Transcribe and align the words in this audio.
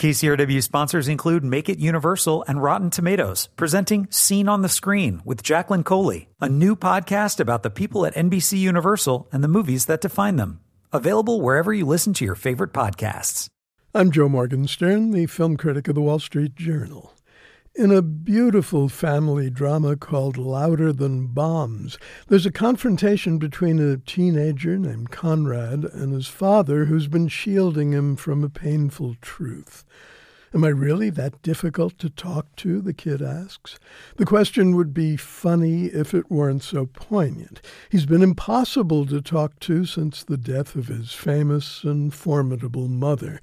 KCRW 0.00 0.62
sponsors 0.62 1.08
include 1.08 1.44
Make 1.44 1.68
It 1.68 1.78
Universal 1.78 2.42
and 2.48 2.62
Rotten 2.62 2.88
Tomatoes, 2.88 3.50
presenting 3.56 4.10
Scene 4.10 4.48
on 4.48 4.62
the 4.62 4.68
Screen 4.70 5.20
with 5.26 5.42
Jacqueline 5.42 5.84
Coley, 5.84 6.30
a 6.40 6.48
new 6.48 6.74
podcast 6.74 7.38
about 7.38 7.62
the 7.62 7.68
people 7.68 8.06
at 8.06 8.14
NBC 8.14 8.56
Universal 8.56 9.28
and 9.30 9.44
the 9.44 9.48
movies 9.48 9.84
that 9.84 10.00
define 10.00 10.36
them. 10.36 10.60
Available 10.90 11.42
wherever 11.42 11.70
you 11.74 11.84
listen 11.84 12.14
to 12.14 12.24
your 12.24 12.34
favorite 12.34 12.72
podcasts. 12.72 13.48
I'm 13.94 14.10
Joe 14.10 14.30
Morgenstern, 14.30 15.10
the 15.10 15.26
film 15.26 15.58
critic 15.58 15.86
of 15.86 15.96
the 15.96 16.00
Wall 16.00 16.18
Street 16.18 16.54
Journal. 16.54 17.12
In 17.80 17.90
a 17.90 18.02
beautiful 18.02 18.90
family 18.90 19.48
drama 19.48 19.96
called 19.96 20.36
Louder 20.36 20.92
Than 20.92 21.28
Bombs, 21.28 21.96
there's 22.28 22.44
a 22.44 22.52
confrontation 22.52 23.38
between 23.38 23.78
a 23.78 23.96
teenager 23.96 24.76
named 24.76 25.10
Conrad 25.10 25.84
and 25.84 26.12
his 26.12 26.26
father 26.26 26.84
who's 26.84 27.08
been 27.08 27.28
shielding 27.28 27.92
him 27.92 28.16
from 28.16 28.44
a 28.44 28.50
painful 28.50 29.16
truth. 29.22 29.86
Am 30.52 30.62
I 30.62 30.68
really 30.68 31.08
that 31.08 31.40
difficult 31.40 31.96
to 32.00 32.10
talk 32.10 32.54
to? 32.56 32.82
the 32.82 32.92
kid 32.92 33.22
asks. 33.22 33.78
The 34.16 34.26
question 34.26 34.76
would 34.76 34.92
be 34.92 35.16
funny 35.16 35.86
if 35.86 36.12
it 36.12 36.30
weren't 36.30 36.62
so 36.62 36.84
poignant. 36.84 37.62
He's 37.88 38.04
been 38.04 38.22
impossible 38.22 39.06
to 39.06 39.22
talk 39.22 39.58
to 39.60 39.86
since 39.86 40.22
the 40.22 40.36
death 40.36 40.76
of 40.76 40.88
his 40.88 41.12
famous 41.12 41.82
and 41.82 42.12
formidable 42.12 42.88
mother. 42.88 43.40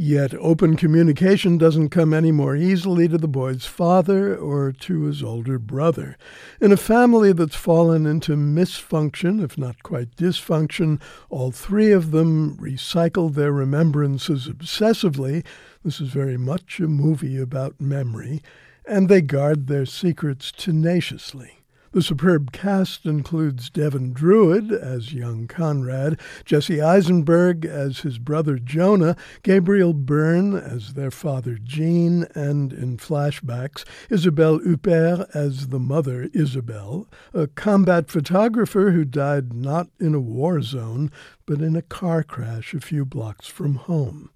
Yet 0.00 0.32
open 0.34 0.76
communication 0.76 1.58
doesn't 1.58 1.88
come 1.88 2.14
any 2.14 2.30
more 2.30 2.54
easily 2.54 3.08
to 3.08 3.18
the 3.18 3.26
boy's 3.26 3.66
father 3.66 4.36
or 4.36 4.70
to 4.70 5.02
his 5.02 5.24
older 5.24 5.58
brother. 5.58 6.16
In 6.60 6.70
a 6.70 6.76
family 6.76 7.32
that's 7.32 7.56
fallen 7.56 8.06
into 8.06 8.36
misfunction, 8.36 9.42
if 9.42 9.58
not 9.58 9.82
quite 9.82 10.14
dysfunction, 10.14 11.00
all 11.30 11.50
three 11.50 11.90
of 11.90 12.12
them 12.12 12.56
recycle 12.58 13.34
their 13.34 13.50
remembrances 13.50 14.46
obsessively. 14.46 15.44
This 15.84 16.00
is 16.00 16.10
very 16.10 16.36
much 16.36 16.78
a 16.78 16.86
movie 16.86 17.36
about 17.36 17.80
memory. 17.80 18.40
And 18.86 19.08
they 19.08 19.20
guard 19.20 19.66
their 19.66 19.84
secrets 19.84 20.52
tenaciously. 20.52 21.57
The 21.92 22.02
superb 22.02 22.52
cast 22.52 23.06
includes 23.06 23.70
Devin 23.70 24.12
Druid 24.12 24.70
as 24.72 25.14
young 25.14 25.46
Conrad, 25.46 26.20
Jesse 26.44 26.82
Eisenberg 26.82 27.64
as 27.64 28.00
his 28.00 28.18
brother 28.18 28.58
Jonah, 28.58 29.16
Gabriel 29.42 29.94
Byrne 29.94 30.54
as 30.54 30.92
their 30.92 31.10
father 31.10 31.56
Gene, 31.56 32.26
and 32.34 32.74
in 32.74 32.98
flashbacks, 32.98 33.84
Isabelle 34.10 34.58
Huppert 34.58 35.34
as 35.34 35.68
the 35.68 35.78
mother 35.78 36.28
Isabel, 36.34 37.08
a 37.32 37.46
combat 37.46 38.10
photographer 38.10 38.90
who 38.90 39.06
died 39.06 39.54
not 39.54 39.88
in 39.98 40.14
a 40.14 40.20
war 40.20 40.60
zone, 40.60 41.10
but 41.46 41.62
in 41.62 41.74
a 41.74 41.80
car 41.82 42.22
crash 42.22 42.74
a 42.74 42.80
few 42.80 43.06
blocks 43.06 43.46
from 43.46 43.76
home. 43.76 44.28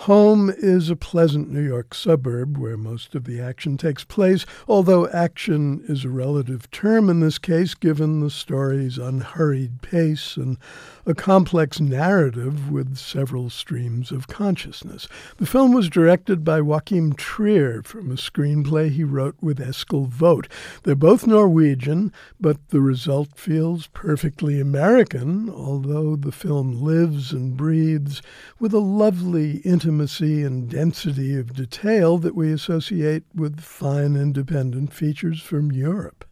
Home 0.00 0.50
is 0.50 0.90
a 0.90 0.94
pleasant 0.94 1.50
New 1.50 1.62
York 1.62 1.94
suburb 1.94 2.58
where 2.58 2.76
most 2.76 3.14
of 3.14 3.24
the 3.24 3.40
action 3.40 3.78
takes 3.78 4.04
place, 4.04 4.44
although 4.68 5.08
action 5.08 5.82
is 5.88 6.04
a 6.04 6.10
relative 6.10 6.70
term 6.70 7.08
in 7.08 7.20
this 7.20 7.38
case 7.38 7.74
given 7.74 8.20
the 8.20 8.30
story's 8.30 8.98
unhurried 8.98 9.80
pace 9.80 10.36
and 10.36 10.58
a 11.06 11.14
complex 11.14 11.80
narrative 11.80 12.70
with 12.70 12.96
several 12.96 13.48
streams 13.48 14.12
of 14.12 14.28
consciousness. 14.28 15.08
The 15.38 15.46
film 15.46 15.72
was 15.72 15.88
directed 15.88 16.44
by 16.44 16.60
Joachim 16.60 17.14
Trier 17.14 17.82
from 17.82 18.10
a 18.10 18.16
screenplay 18.16 18.90
he 18.90 19.02
wrote 19.02 19.36
with 19.40 19.58
Eskil 19.58 20.08
Vogt. 20.08 20.48
They're 20.82 20.94
both 20.94 21.26
Norwegian, 21.26 22.12
but 22.38 22.68
the 22.68 22.80
result 22.80 23.30
feels 23.36 23.86
perfectly 23.88 24.60
American, 24.60 25.48
although 25.48 26.16
the 26.16 26.32
film 26.32 26.82
lives 26.82 27.32
and 27.32 27.56
breathes 27.56 28.20
with 28.60 28.74
a 28.74 28.78
lovely 28.78 29.62
intimacy 29.86 30.42
and 30.42 30.68
density 30.68 31.38
of 31.38 31.54
detail 31.54 32.18
that 32.18 32.34
we 32.34 32.50
associate 32.50 33.22
with 33.32 33.60
fine 33.60 34.16
independent 34.16 34.92
features 34.92 35.40
from 35.40 35.70
Europe. 35.70 36.24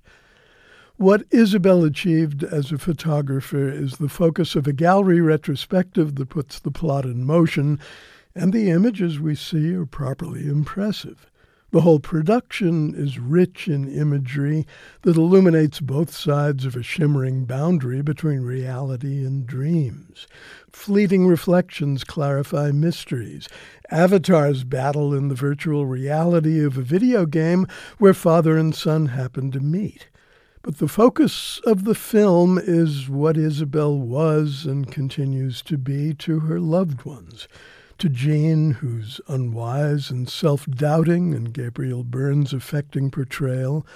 What 0.96 1.22
Isabel 1.30 1.84
achieved 1.84 2.42
as 2.42 2.72
a 2.72 2.78
photographer 2.78 3.68
is 3.68 3.98
the 3.98 4.08
focus 4.08 4.56
of 4.56 4.66
a 4.66 4.72
gallery 4.72 5.20
retrospective 5.20 6.16
that 6.16 6.30
puts 6.30 6.58
the 6.58 6.72
plot 6.72 7.04
in 7.04 7.24
motion, 7.24 7.78
and 8.34 8.52
the 8.52 8.70
images 8.70 9.20
we 9.20 9.36
see 9.36 9.72
are 9.72 9.86
properly 9.86 10.48
impressive. 10.48 11.30
The 11.74 11.80
whole 11.80 11.98
production 11.98 12.94
is 12.94 13.18
rich 13.18 13.66
in 13.66 13.88
imagery 13.88 14.64
that 15.02 15.16
illuminates 15.16 15.80
both 15.80 16.14
sides 16.14 16.64
of 16.64 16.76
a 16.76 16.84
shimmering 16.84 17.46
boundary 17.46 18.00
between 18.00 18.42
reality 18.42 19.26
and 19.26 19.44
dreams. 19.44 20.28
Fleeting 20.70 21.26
reflections 21.26 22.04
clarify 22.04 22.70
mysteries. 22.70 23.48
Avatars 23.90 24.62
battle 24.62 25.12
in 25.12 25.26
the 25.26 25.34
virtual 25.34 25.84
reality 25.84 26.64
of 26.64 26.78
a 26.78 26.82
video 26.82 27.26
game 27.26 27.66
where 27.98 28.14
father 28.14 28.56
and 28.56 28.72
son 28.72 29.06
happen 29.06 29.50
to 29.50 29.58
meet. 29.58 30.10
But 30.62 30.78
the 30.78 30.86
focus 30.86 31.60
of 31.66 31.82
the 31.82 31.96
film 31.96 32.56
is 32.56 33.08
what 33.08 33.36
Isabel 33.36 33.98
was 33.98 34.64
and 34.64 34.92
continues 34.92 35.60
to 35.62 35.76
be 35.76 36.14
to 36.14 36.38
her 36.38 36.60
loved 36.60 37.04
ones. 37.04 37.48
To 37.98 38.08
Gene, 38.08 38.72
who's 38.72 39.20
unwise 39.28 40.10
and 40.10 40.28
self 40.28 40.66
doubting, 40.66 41.32
and 41.32 41.52
Gabriel 41.52 42.02
Byrne's 42.02 42.52
affecting 42.52 43.10
portrayal. 43.10 43.86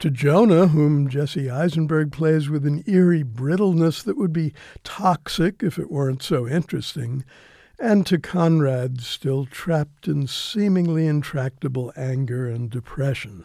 To 0.00 0.10
Jonah, 0.10 0.68
whom 0.68 1.08
Jesse 1.08 1.50
Eisenberg 1.50 2.12
plays 2.12 2.48
with 2.48 2.66
an 2.66 2.84
eerie 2.86 3.24
brittleness 3.24 4.02
that 4.04 4.16
would 4.16 4.32
be 4.32 4.52
toxic 4.84 5.62
if 5.62 5.78
it 5.78 5.90
weren't 5.90 6.22
so 6.22 6.46
interesting. 6.46 7.24
And 7.80 8.06
to 8.06 8.18
Conrad, 8.18 9.00
still 9.00 9.46
trapped 9.46 10.06
in 10.06 10.26
seemingly 10.26 11.06
intractable 11.06 11.92
anger 11.96 12.48
and 12.48 12.70
depression. 12.70 13.44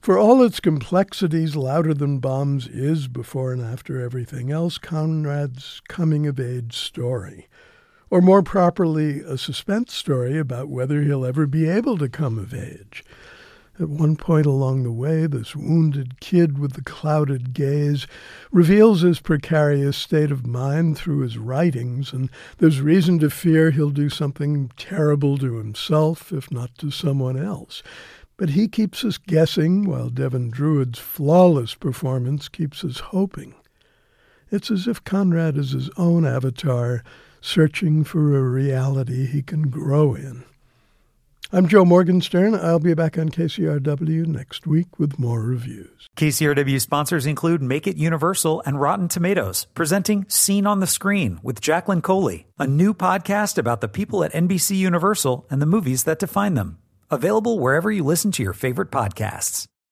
For 0.00 0.18
all 0.18 0.42
its 0.42 0.60
complexities, 0.60 1.56
Louder 1.56 1.94
Than 1.94 2.18
Bombs 2.18 2.68
is, 2.68 3.06
before 3.06 3.52
and 3.52 3.62
after 3.62 4.00
everything 4.00 4.50
else, 4.50 4.78
Conrad's 4.78 5.82
coming 5.88 6.26
of 6.26 6.40
age 6.40 6.76
story. 6.76 7.48
Or 8.12 8.20
more 8.20 8.42
properly, 8.42 9.20
a 9.20 9.38
suspense 9.38 9.94
story 9.94 10.38
about 10.38 10.68
whether 10.68 11.00
he'll 11.00 11.24
ever 11.24 11.46
be 11.46 11.66
able 11.66 11.96
to 11.96 12.10
come 12.10 12.38
of 12.38 12.52
age. 12.52 13.02
At 13.80 13.88
one 13.88 14.16
point 14.16 14.44
along 14.44 14.82
the 14.82 14.92
way, 14.92 15.26
this 15.26 15.56
wounded 15.56 16.20
kid 16.20 16.58
with 16.58 16.74
the 16.74 16.82
clouded 16.82 17.54
gaze 17.54 18.06
reveals 18.50 19.00
his 19.00 19.18
precarious 19.18 19.96
state 19.96 20.30
of 20.30 20.46
mind 20.46 20.98
through 20.98 21.20
his 21.20 21.38
writings, 21.38 22.12
and 22.12 22.28
there's 22.58 22.82
reason 22.82 23.18
to 23.20 23.30
fear 23.30 23.70
he'll 23.70 23.88
do 23.88 24.10
something 24.10 24.70
terrible 24.76 25.38
to 25.38 25.56
himself, 25.56 26.34
if 26.34 26.52
not 26.52 26.76
to 26.76 26.90
someone 26.90 27.38
else. 27.38 27.82
But 28.36 28.50
he 28.50 28.68
keeps 28.68 29.06
us 29.06 29.16
guessing, 29.16 29.84
while 29.88 30.10
Devin 30.10 30.50
Druid's 30.50 30.98
flawless 30.98 31.74
performance 31.74 32.50
keeps 32.50 32.84
us 32.84 32.98
hoping. 32.98 33.54
It's 34.52 34.70
as 34.70 34.86
if 34.86 35.02
Conrad 35.02 35.56
is 35.56 35.70
his 35.70 35.88
own 35.96 36.26
avatar, 36.26 37.02
searching 37.40 38.04
for 38.04 38.36
a 38.36 38.42
reality 38.42 39.24
he 39.24 39.40
can 39.40 39.70
grow 39.70 40.14
in. 40.14 40.44
I'm 41.50 41.66
Joe 41.68 41.86
Morgenstern. 41.86 42.54
I'll 42.54 42.78
be 42.78 42.92
back 42.92 43.16
on 43.16 43.30
KCRW 43.30 44.26
next 44.26 44.66
week 44.66 44.98
with 44.98 45.18
more 45.18 45.40
reviews. 45.40 46.06
KCRW 46.18 46.78
sponsors 46.82 47.24
include 47.24 47.62
Make 47.62 47.86
It 47.86 47.96
Universal 47.96 48.62
and 48.66 48.78
Rotten 48.78 49.08
Tomatoes, 49.08 49.68
presenting 49.74 50.28
Scene 50.28 50.66
on 50.66 50.80
the 50.80 50.86
Screen 50.86 51.40
with 51.42 51.62
Jacqueline 51.62 52.02
Coley, 52.02 52.46
a 52.58 52.66
new 52.66 52.92
podcast 52.92 53.56
about 53.56 53.80
the 53.80 53.88
people 53.88 54.22
at 54.22 54.32
NBC 54.34 54.76
Universal 54.76 55.46
and 55.48 55.62
the 55.62 55.66
movies 55.66 56.04
that 56.04 56.18
define 56.18 56.54
them. 56.54 56.76
Available 57.10 57.58
wherever 57.58 57.90
you 57.90 58.04
listen 58.04 58.30
to 58.32 58.42
your 58.42 58.52
favorite 58.52 58.90
podcasts. 58.90 59.66